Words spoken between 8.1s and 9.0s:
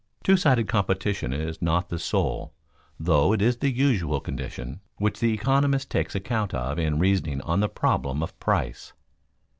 of price.